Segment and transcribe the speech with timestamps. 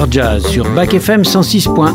[0.00, 1.92] L'heure jazz sur Bac FM 106.1.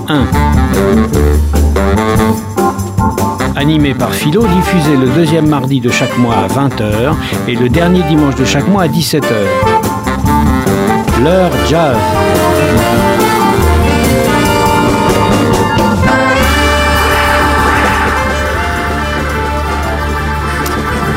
[3.56, 7.16] Animé par Philo, diffusé le deuxième mardi de chaque mois à 20h
[7.48, 9.34] et le dernier dimanche de chaque mois à 17h.
[11.24, 11.98] L'heure jazz.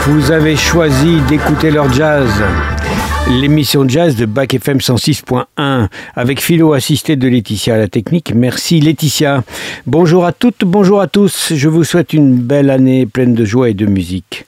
[0.07, 2.31] Vous avez choisi d'écouter leur jazz.
[3.29, 8.33] L'émission jazz de Bac FM 106.1 avec Philo assisté de Laetitia à la technique.
[8.35, 9.45] Merci Laetitia.
[9.87, 11.53] Bonjour à toutes, bonjour à tous.
[11.55, 14.47] Je vous souhaite une belle année pleine de joie et de musique.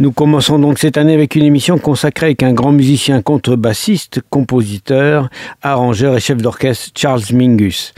[0.00, 5.30] Nous commençons donc cette année avec une émission consacrée avec un grand musicien contrebassiste, compositeur,
[5.62, 7.94] arrangeur et chef d'orchestre Charles Mingus.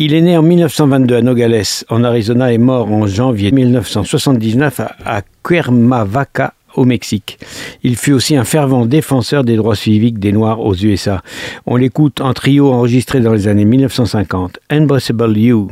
[0.00, 5.22] Il est né en 1922 à Nogales, en Arizona, et mort en janvier 1979 à
[5.42, 7.38] Cuernavaca, au Mexique.
[7.82, 11.22] Il fut aussi un fervent défenseur des droits civiques des Noirs aux USA.
[11.66, 14.58] On l'écoute en trio enregistré dans les années 1950.
[14.70, 15.68] Impossible You.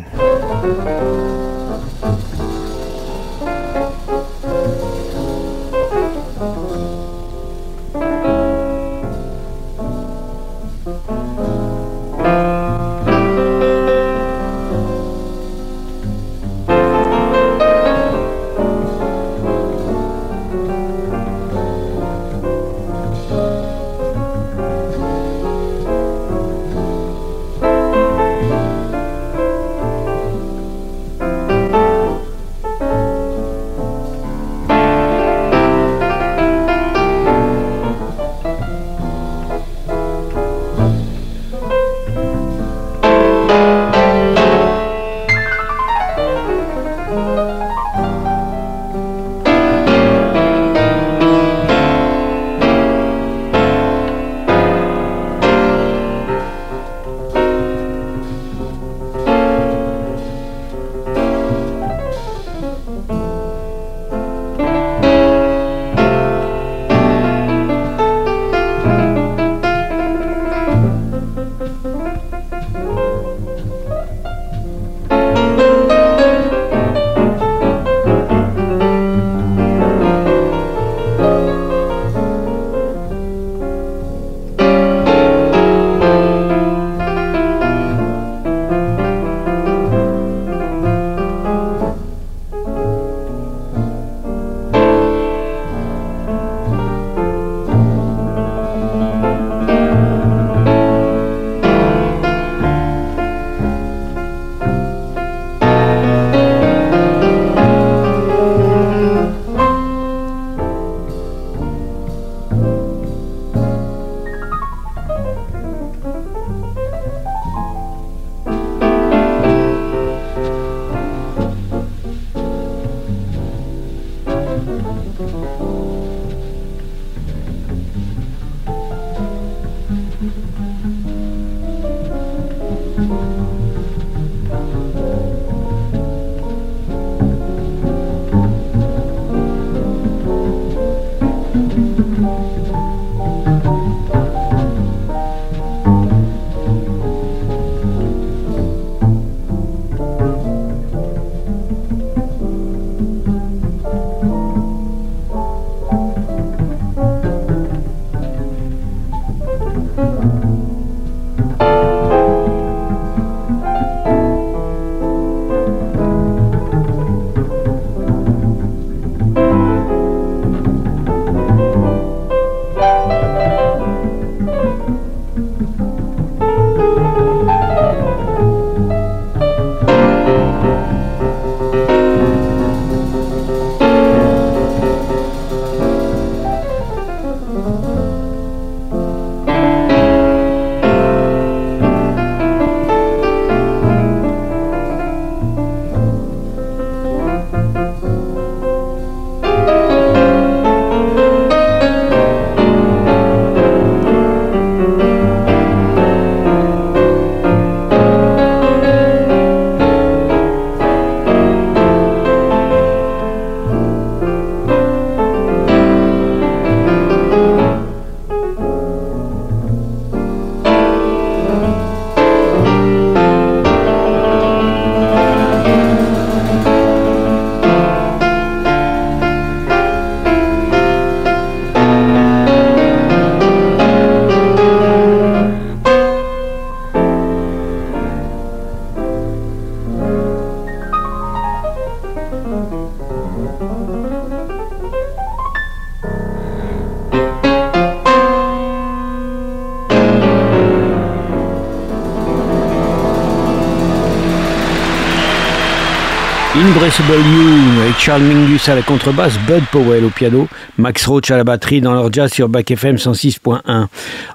[256.77, 260.47] Inbracable You avec Charles Mingus à la contrebasse, Bud Powell au piano,
[260.77, 263.87] Max Roach à la batterie dans leur jazz sur Back FM 106.1.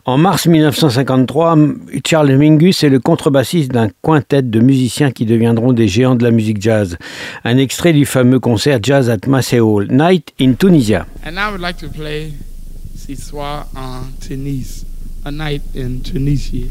[0.06, 1.56] En mars 1953,
[2.04, 6.32] Charles Mingus est le contrebassiste d'un quintet de musiciens qui deviendront des géants de la
[6.32, 6.98] musique jazz.
[7.44, 9.20] Un extrait du fameux concert Jazz at
[9.60, 11.06] Hall, Night in Tunisia.
[11.24, 12.32] And I would like to play
[13.76, 14.84] en Tunis,
[15.26, 16.66] A Night in Tunisia.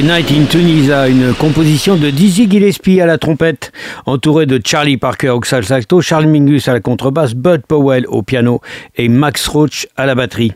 [0.00, 3.72] Night in Tunisia, une composition de Dizzy Gillespie à la trompette,
[4.06, 8.62] entouré de Charlie Parker au saxo, Charles Mingus à la contrebasse, Bud Powell au piano
[8.96, 10.54] et Max Roach à la batterie.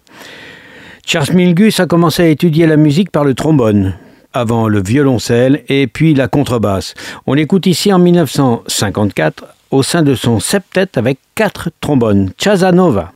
[1.05, 3.95] Charles Mingus a commencé à étudier la musique par le trombone,
[4.33, 6.95] avant le violoncelle et puis la contrebasse.
[7.27, 12.31] On l'écoute ici en 1954 au sein de son septet avec quatre trombones.
[12.39, 13.13] Chazanova.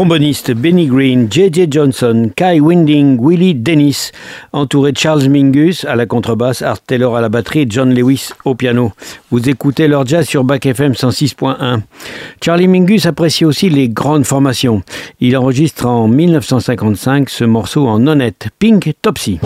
[0.00, 1.66] Trombonistes, Benny Green, J.J.
[1.70, 4.12] Johnson, Kai Winding, Willie Dennis,
[4.50, 8.54] entouré Charles Mingus à la contrebasse, Art Taylor à la batterie et John Lewis au
[8.54, 8.92] piano.
[9.30, 11.82] Vous écoutez leur jazz sur Back FM 106.1.
[12.42, 14.82] Charlie Mingus apprécie aussi les grandes formations.
[15.20, 19.38] Il enregistre en 1955 ce morceau en honnête, Pink Topsy.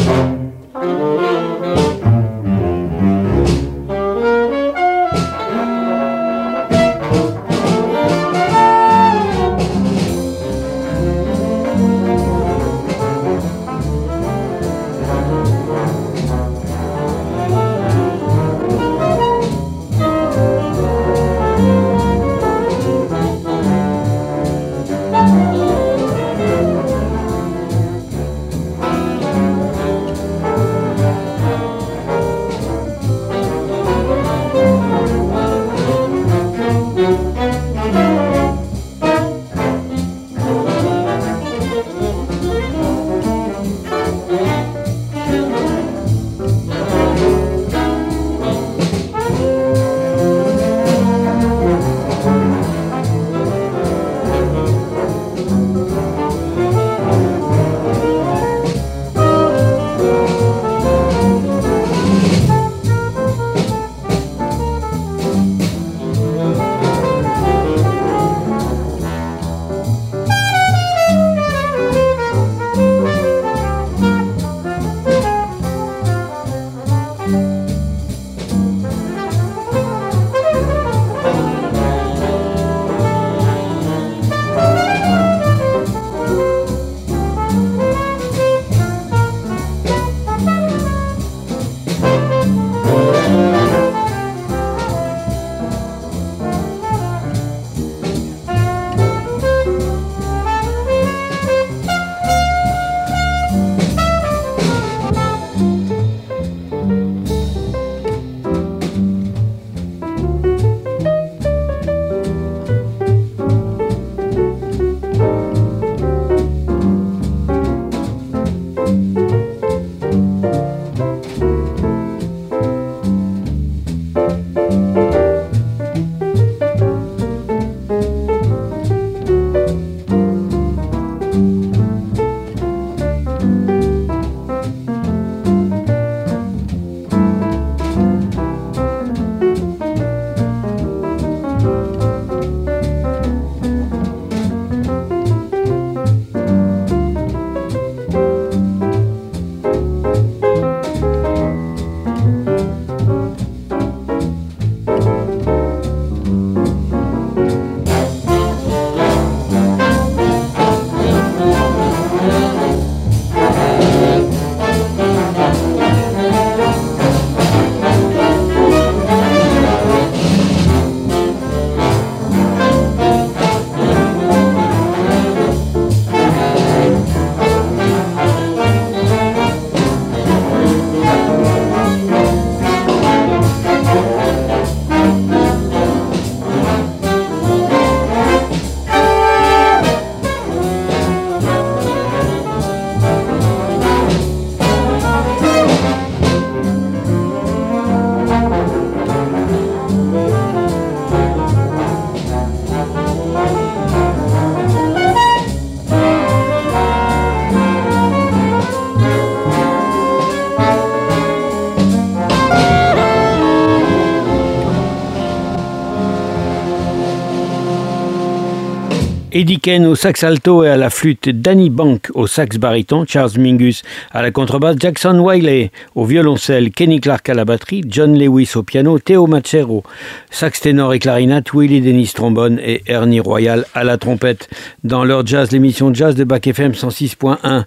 [219.45, 223.33] Eddie Ken au sax alto et à la flûte, Danny Bank au sax baryton, Charles
[223.37, 228.53] Mingus à la contrebasse, Jackson Wiley au violoncelle, Kenny Clark à la batterie, John Lewis
[228.55, 229.83] au piano, Theo Machero,
[230.31, 234.49] sax ténor et clarinette, Willie Dennis trombone et Ernie Royal à la trompette.
[234.83, 237.65] Dans leur jazz, l'émission jazz de Bac FM 106.1.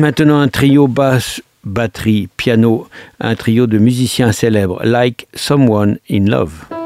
[0.00, 2.88] Maintenant un trio basse batterie, piano,
[3.20, 6.79] un trio de musiciens célèbres, like Someone in Love.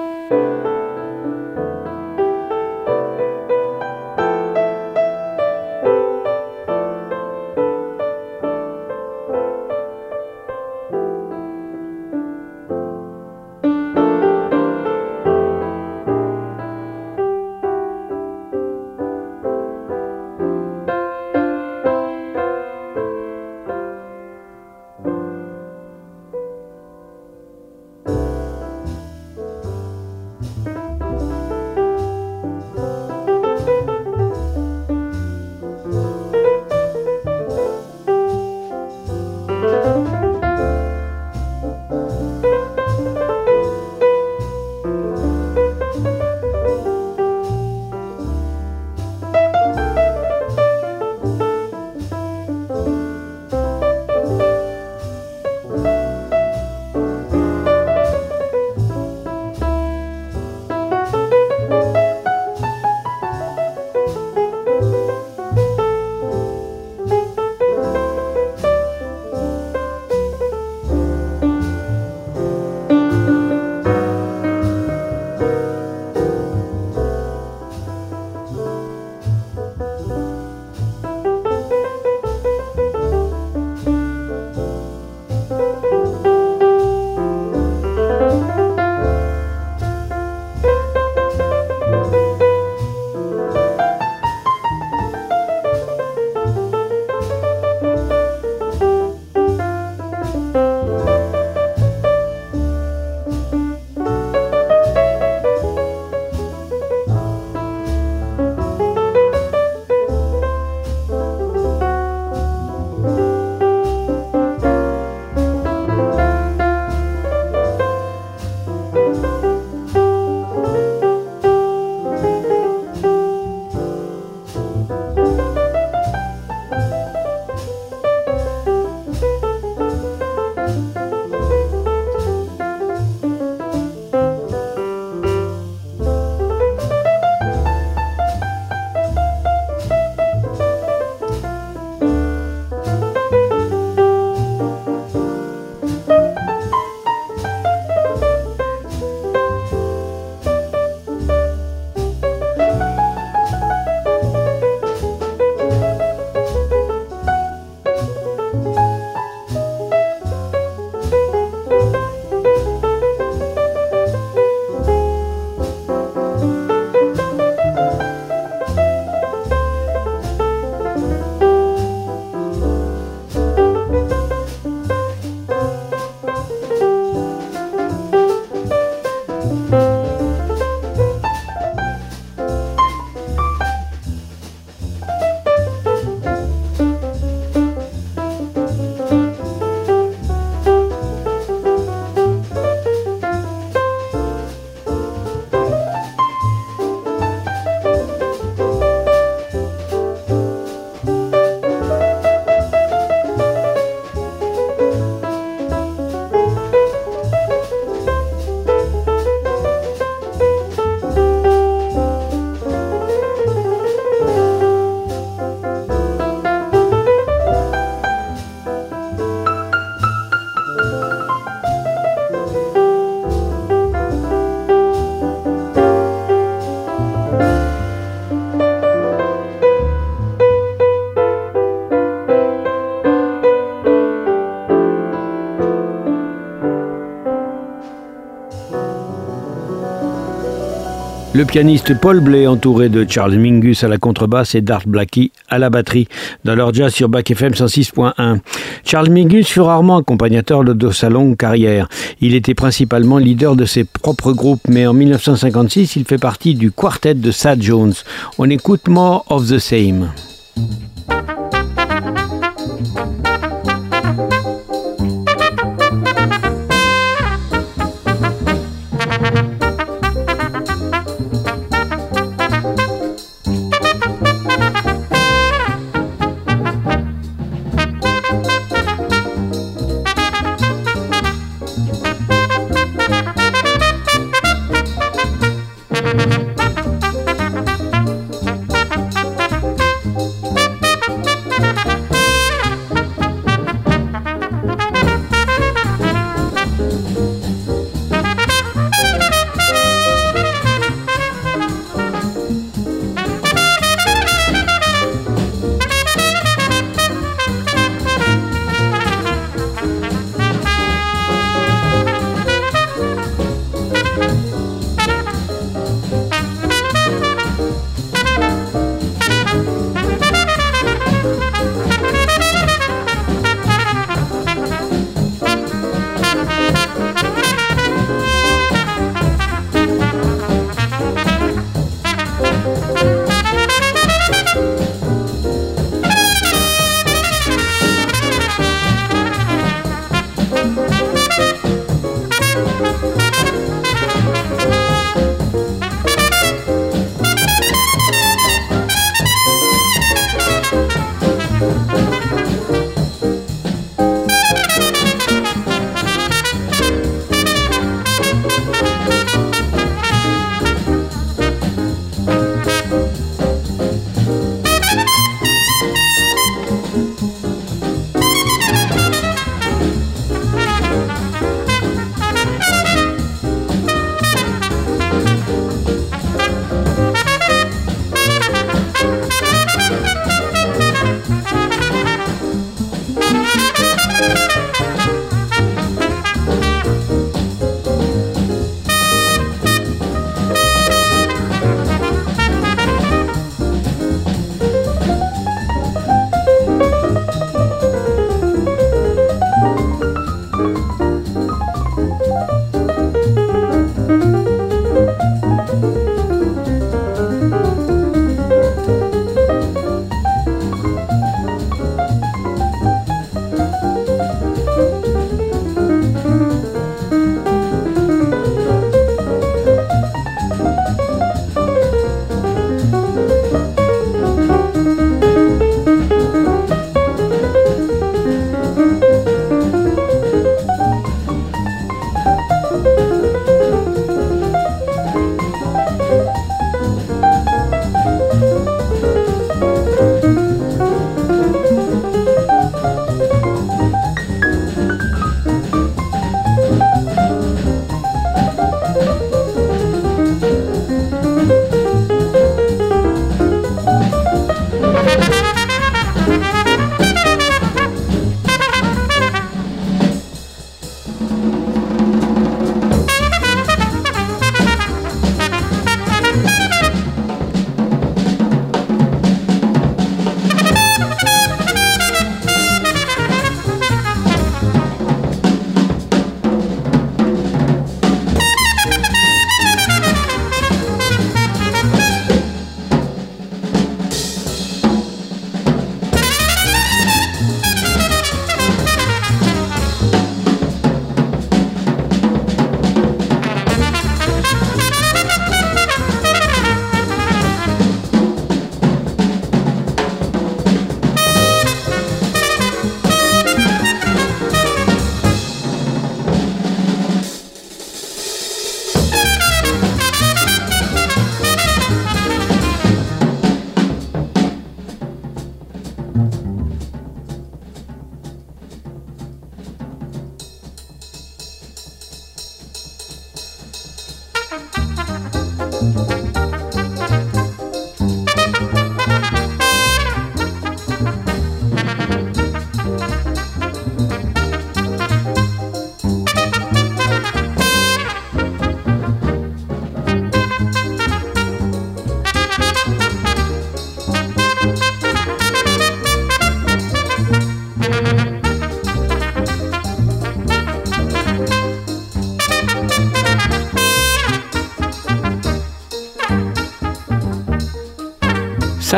[241.34, 245.58] Le pianiste Paul Blay, entouré de Charles Mingus à la contrebasse et Dart Blackie à
[245.58, 246.06] la batterie,
[246.44, 248.38] dans leur jazz sur Back FM 106.1.
[248.84, 251.88] Charles Mingus fut rarement accompagnateur de sa longue carrière.
[252.20, 256.70] Il était principalement leader de ses propres groupes, mais en 1956, il fait partie du
[256.70, 257.94] quartet de Sad Jones.
[258.38, 260.10] On écoute More of the Same.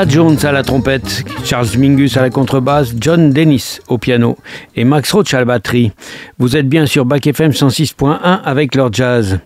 [0.04, 4.36] Jones à la trompette, Charles Mingus à la contrebasse, John Dennis au piano
[4.74, 5.90] et Max Roach à la batterie.
[6.38, 9.38] Vous êtes bien sur Bac FM 106.1 avec leur jazz.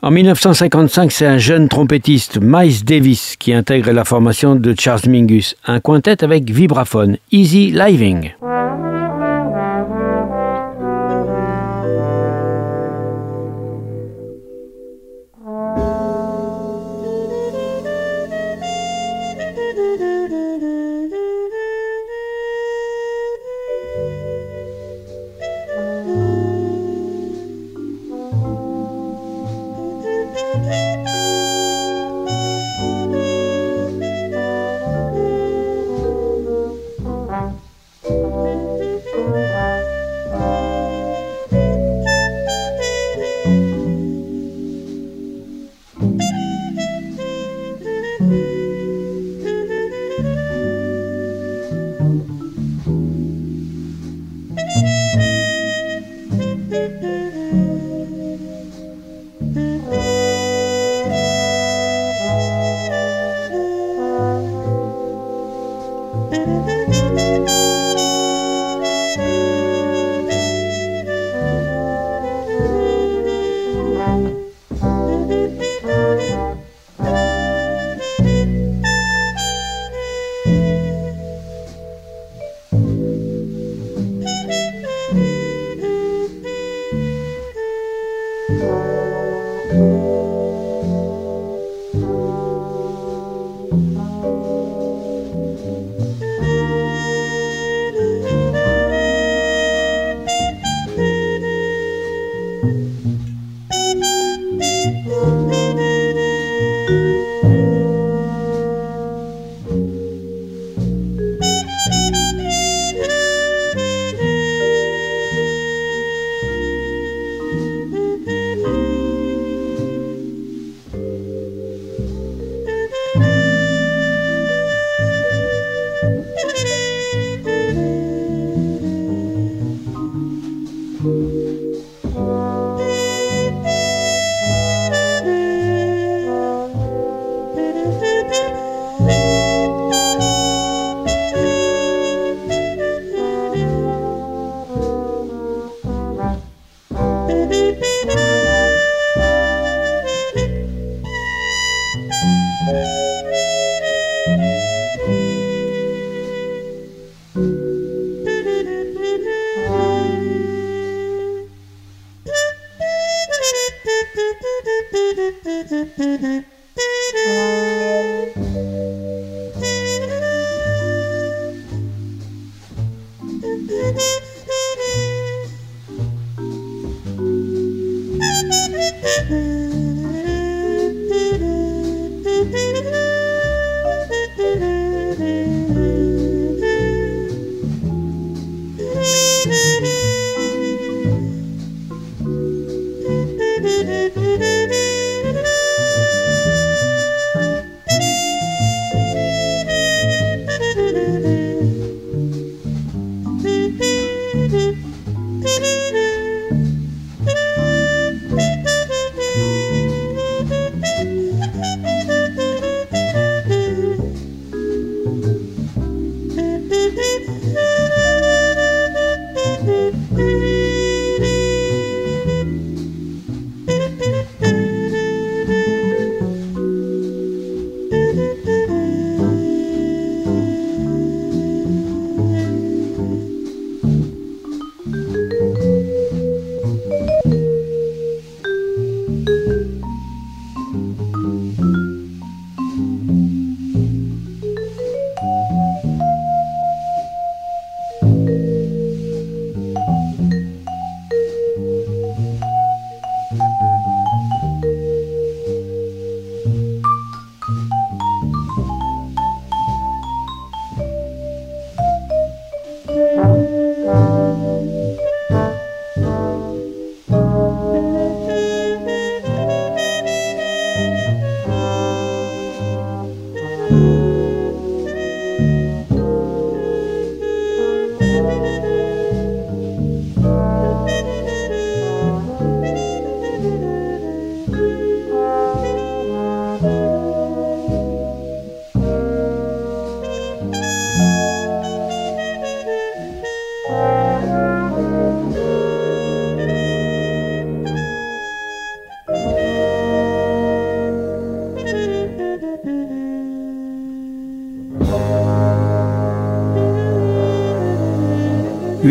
[0.00, 5.56] En 1955, c'est un jeune trompettiste, Miles Davis, qui intègre la formation de Charles Mingus,
[5.66, 8.32] un quintet avec vibraphone, Easy Living.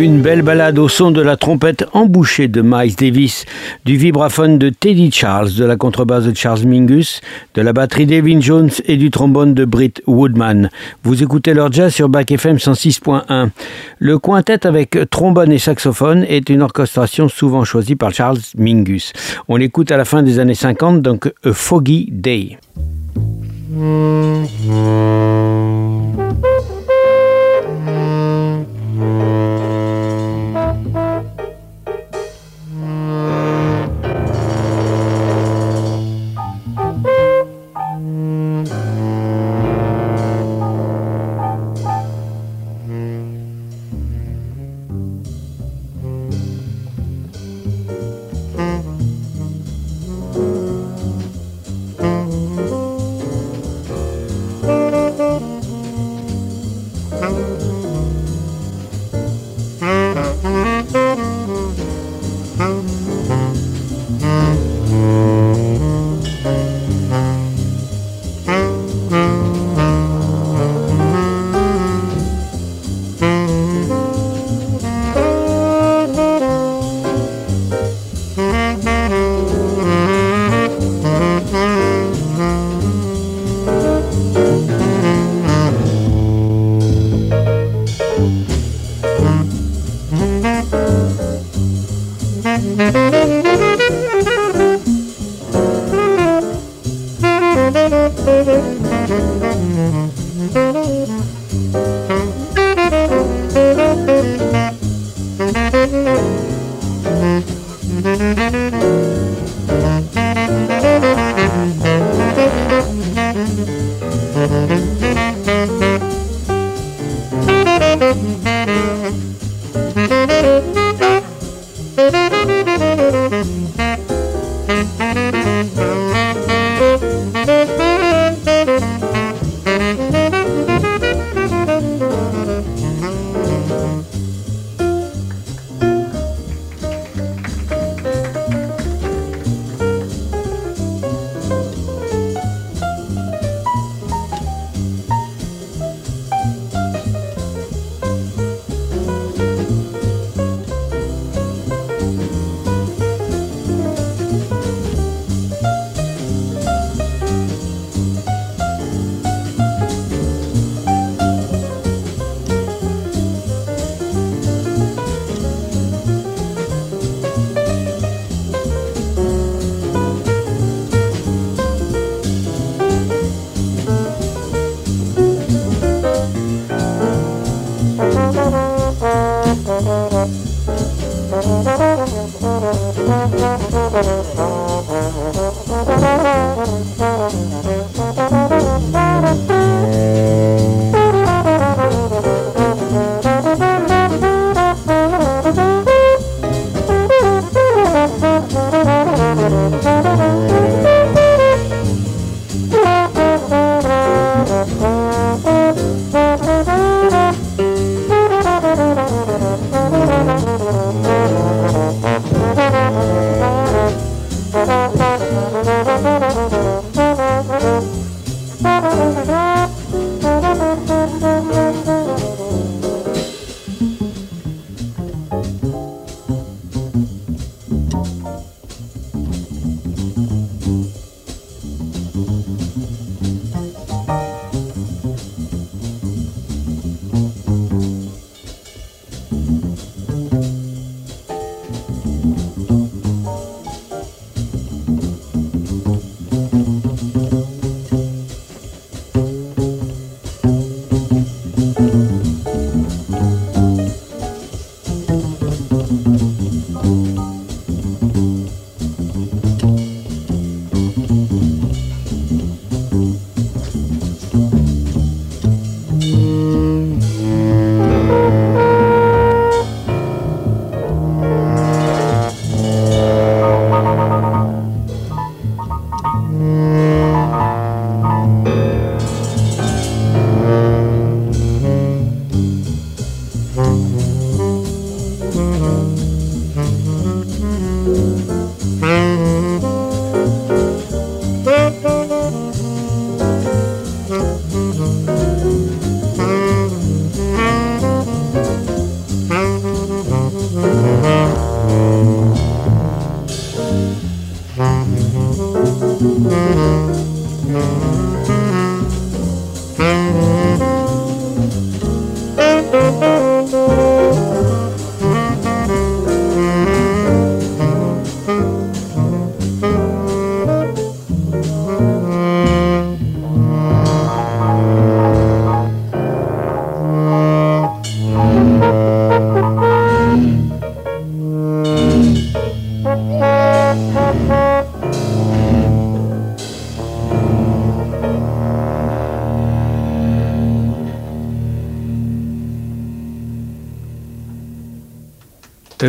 [0.02, 3.46] Une belle balade au son de la trompette embouchée de Miles Davis,
[3.86, 7.22] du vibraphone de Teddy Charles, de la contrebasse de Charles Mingus,
[7.54, 10.72] de la batterie d'Evin Jones et du trombone de Britt Woodman.
[11.04, 13.50] Vous écoutez leur jazz sur Back FM 106.1.
[14.00, 19.14] Le quintet avec trombone et saxophone est une orchestration souvent choisie par Charles Mingus.
[19.50, 22.58] On l'écoute à la fin des années 50, donc A Foggy Day.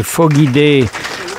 [0.00, 0.84] Foggy Day,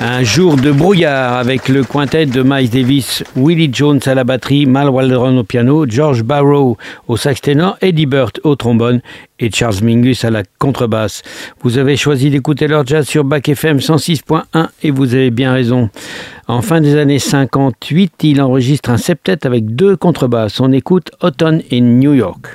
[0.00, 4.66] un jour de brouillard avec le quintet de Miles Davis, Willie Jones à la batterie,
[4.66, 6.76] Mal Waldron au piano, George Barrow
[7.08, 9.00] au sax ténor, Eddie Burt au trombone
[9.40, 11.22] et Charles Mingus à la contrebasse.
[11.62, 15.90] Vous avez choisi d'écouter leur jazz sur Bac FM 106.1 et vous avez bien raison.
[16.46, 20.60] En fin des années 58, il enregistre un septet avec deux contrebasses.
[20.60, 22.46] On écoute Autumn in New York.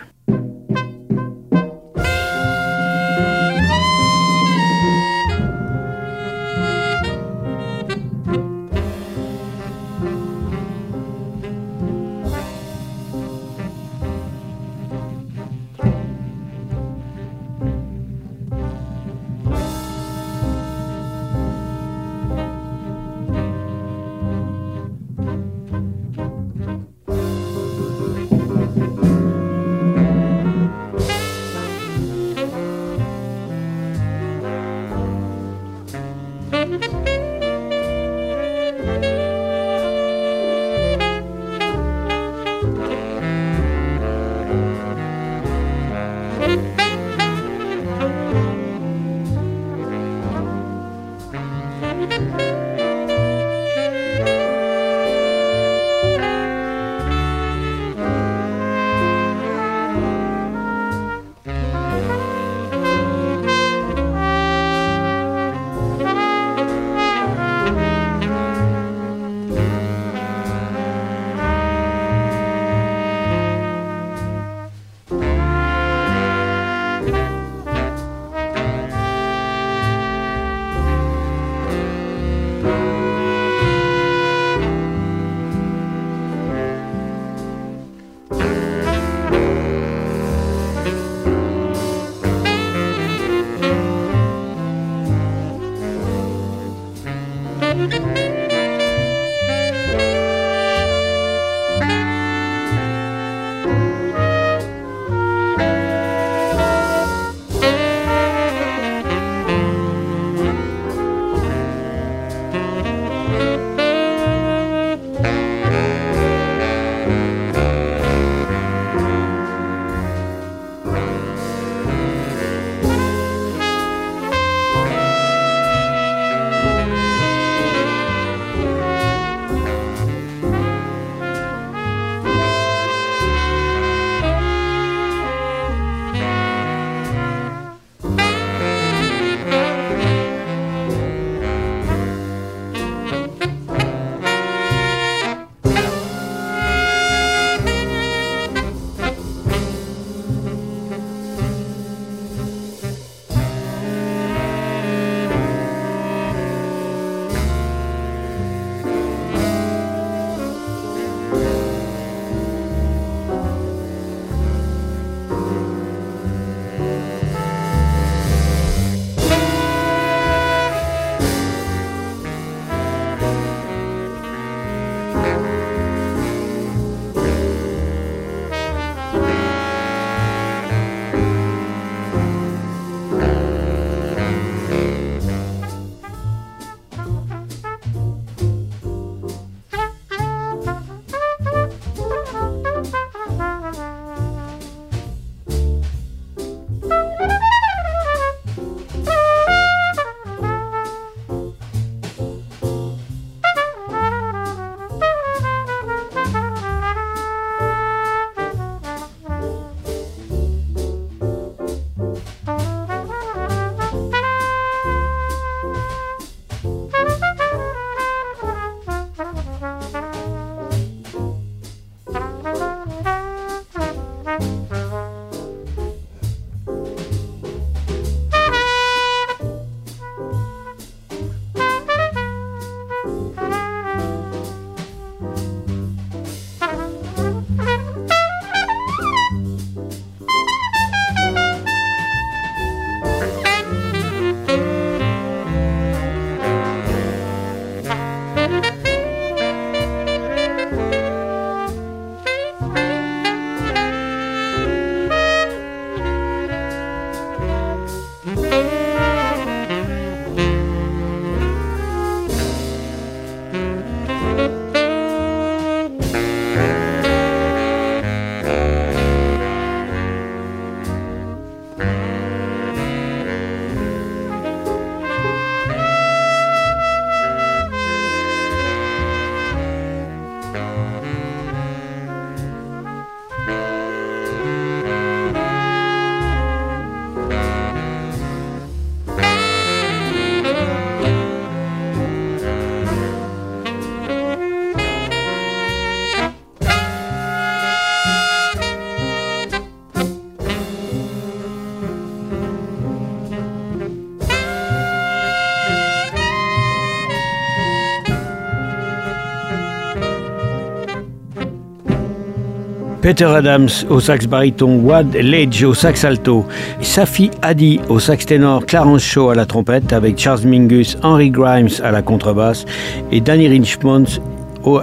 [313.09, 316.45] Peter Adams au sax baryton, Wad Ledge au sax alto,
[316.81, 321.71] Safi Hadi au sax ténor, Clarence Shaw à la trompette avec Charles Mingus, Henry Grimes
[321.83, 322.65] à la contrebasse
[323.11, 324.05] et Danny Richmond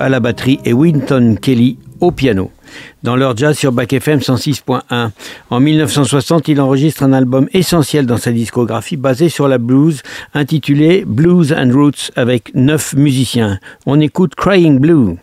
[0.01, 2.51] à la batterie et Winton Kelly au piano.
[3.05, 5.11] Dans leur jazz sur Back FM 106.1.
[5.51, 10.03] En 1960, il enregistre un album essentiel dans sa discographie basé sur la blues
[10.35, 13.61] intitulé Blues and Roots avec neuf musiciens.
[13.87, 15.15] On écoute Crying Blue.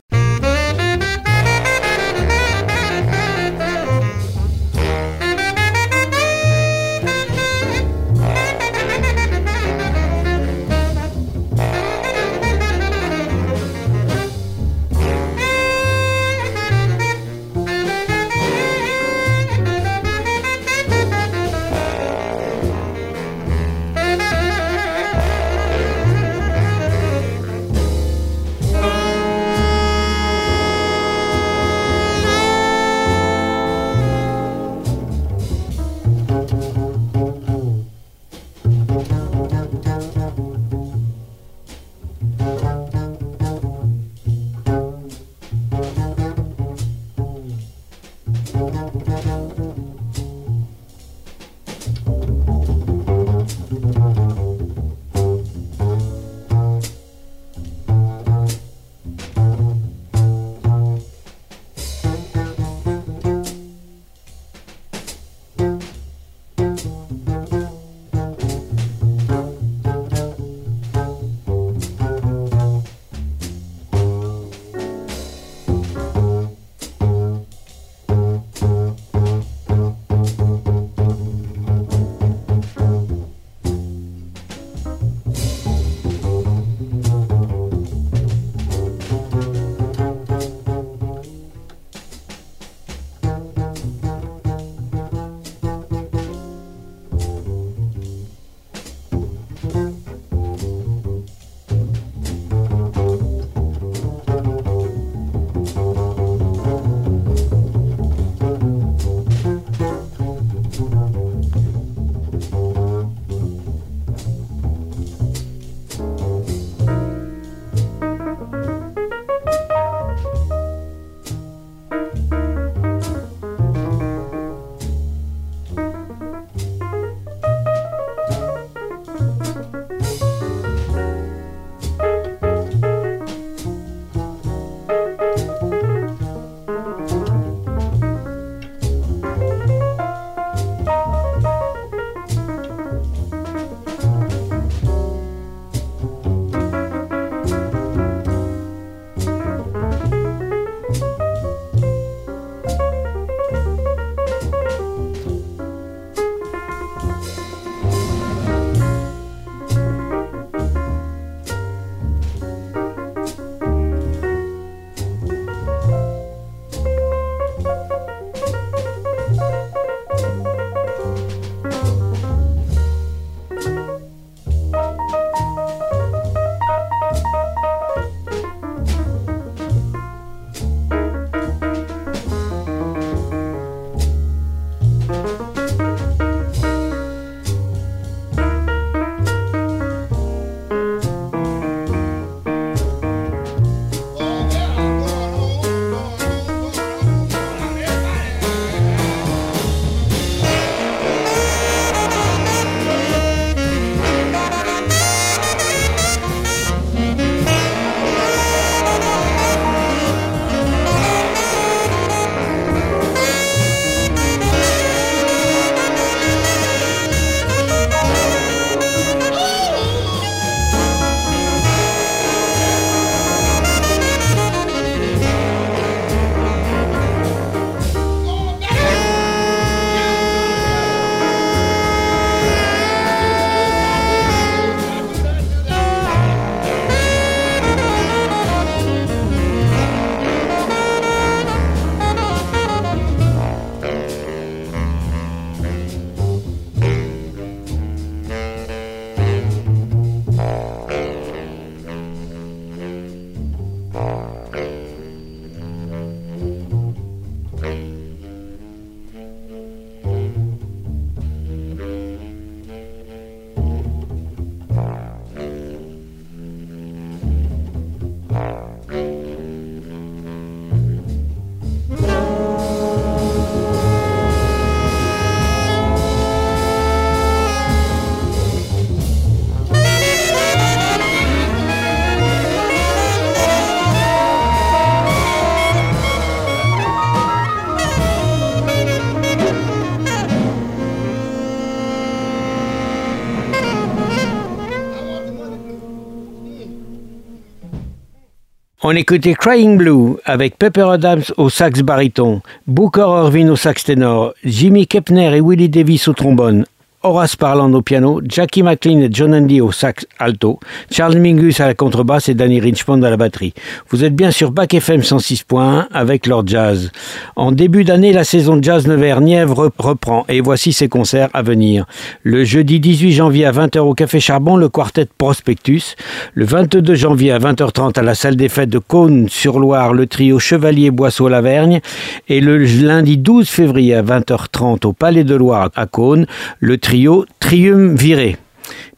[298.93, 304.35] On écoutait Crying Blue avec Pepper Adams au sax baryton, Booker Irvine au sax ténor,
[304.45, 306.65] Jimmy Kepner et Willie Davis au trombone,
[307.05, 311.67] Horace Parland au piano, Jackie McLean et John Andy au sax alto, Charles Mingus à
[311.67, 313.53] la contrebasse et Danny Richmond à la batterie.
[313.89, 316.93] Vous êtes bien sur Bac FM 106.1 avec leur jazz.
[317.35, 321.85] En début d'année, la saison de jazz Nevers-Nièvre reprend et voici ses concerts à venir.
[322.23, 325.97] Le jeudi 18 janvier à 20h au Café Charbon, le quartet Prospectus.
[326.33, 330.89] Le 22 janvier à 20h30 à la salle des fêtes de Cône-sur-Loire, le trio Chevalier
[330.89, 331.81] Boisseau-Lavergne.
[332.29, 336.27] Et le lundi 12 février à 20h30 au Palais de Loire à Cône,
[336.61, 338.37] le trio trio Triumviré.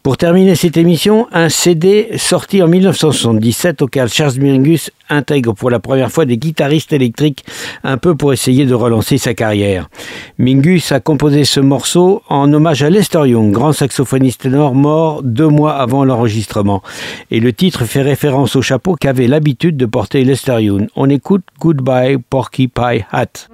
[0.04, 5.80] Pour terminer cette émission, un CD sorti en 1977 auquel Charles Mingus intègre pour la
[5.80, 7.46] première fois des guitaristes électriques,
[7.86, 9.88] un peu pour essayer de relancer sa carrière.
[10.38, 15.48] Mingus a composé ce morceau en hommage à Lester Young, grand saxophoniste ténor mort deux
[15.48, 16.84] mois avant l'enregistrement.
[17.32, 20.88] Et le titre fait référence au chapeau qu'avait l'habitude de porter Lester Young.
[20.98, 23.48] On écoute Goodbye Porky Pie Hat.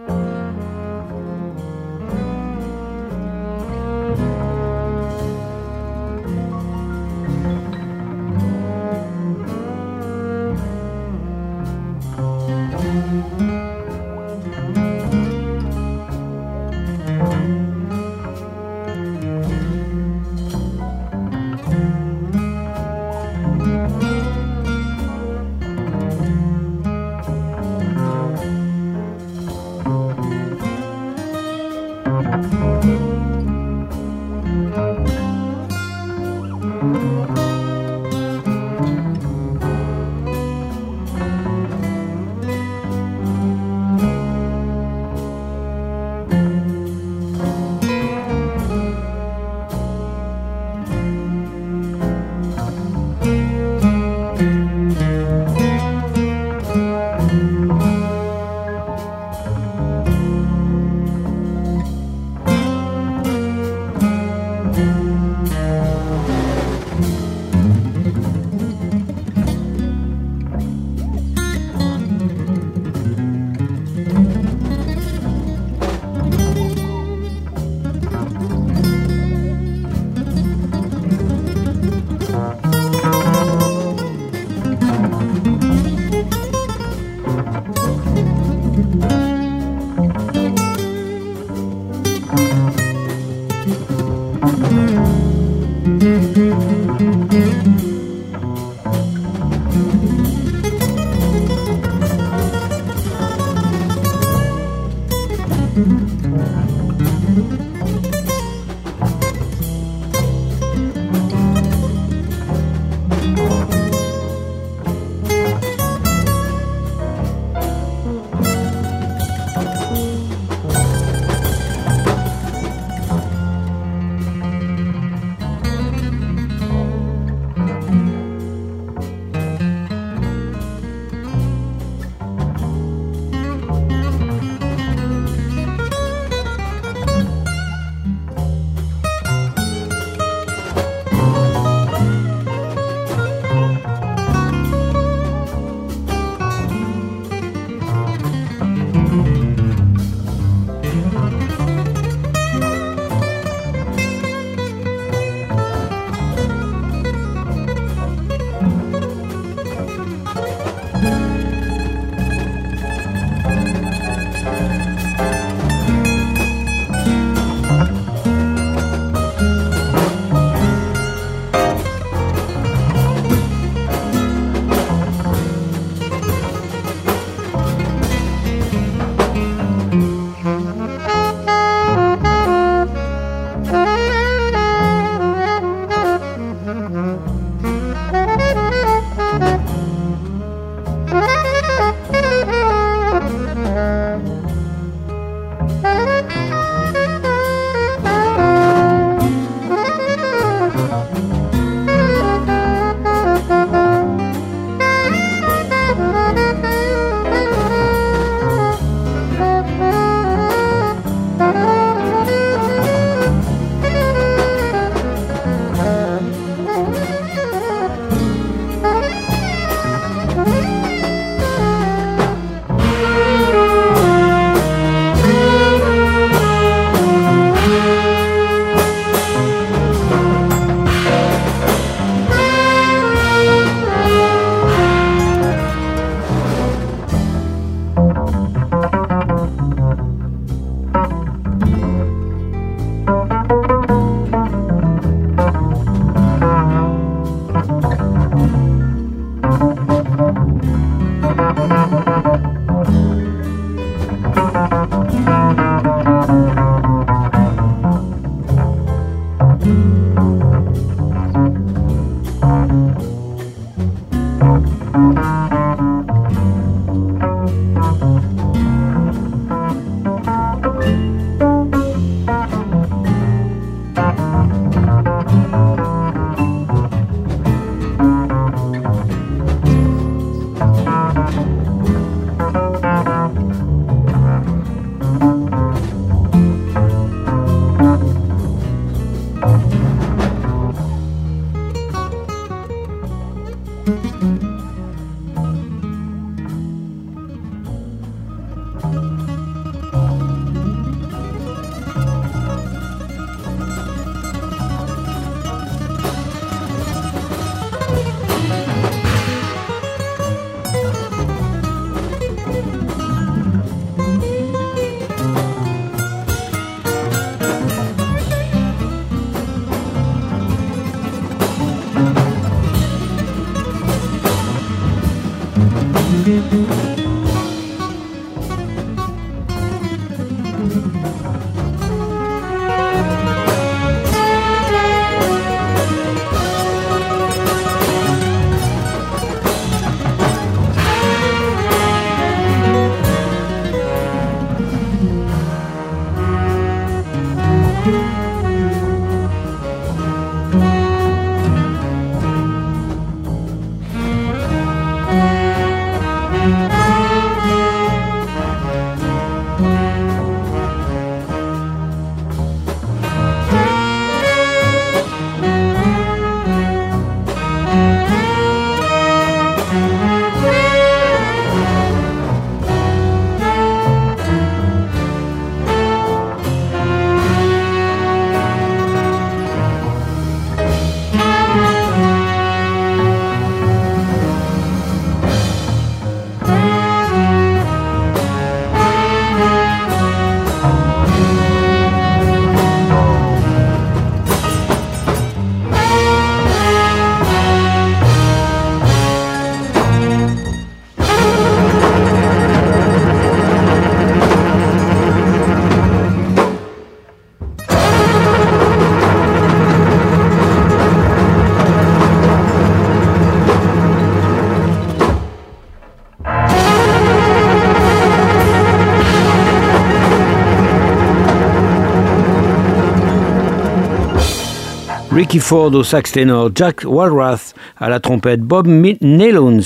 [425.31, 429.61] Ricky Ford au sax ténor, Jack Walrath à la trompette, Bob Nelons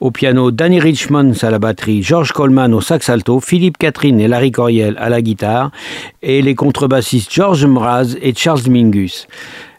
[0.00, 4.28] au piano, Danny Richmond à la batterie, George Coleman au sax alto, Philippe Catherine et
[4.28, 5.70] Larry Coriel à la guitare
[6.20, 9.26] et les contrebassistes George Mraz et Charles Mingus.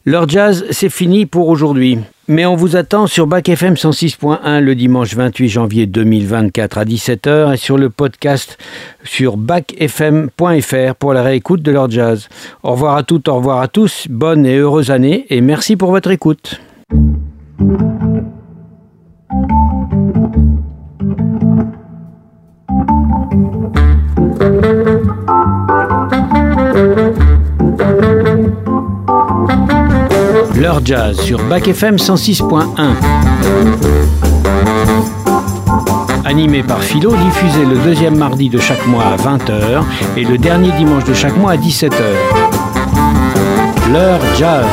[0.07, 1.99] Leur jazz, c'est fini pour aujourd'hui.
[2.29, 7.53] Mais on vous attend sur Bac FM 106.1 le dimanche 28 janvier 2024 à 17h
[7.53, 8.57] et sur le podcast
[9.03, 12.29] sur bacfm.fr pour la réécoute de leur jazz.
[12.63, 15.91] Au revoir à toutes, au revoir à tous, bonne et heureuse année et merci pour
[15.91, 16.61] votre écoute.
[30.59, 32.65] Leur jazz sur Bac FM 106.1.
[36.25, 39.83] Animé par Philo, diffusé le deuxième mardi de chaque mois à 20h
[40.17, 42.01] et le dernier dimanche de chaque mois à 17h.
[43.93, 44.65] Leur jazz.